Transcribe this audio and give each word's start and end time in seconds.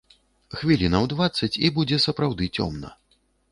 Хвілінаў 0.61 1.03
дваццаць 1.11 1.51
і 1.69 1.73
будзе 1.77 2.01
сапраўды 2.07 2.51
цёмна. 2.59 2.95